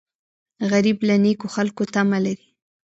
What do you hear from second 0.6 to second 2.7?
غریب له نیکو خلکو تمه لري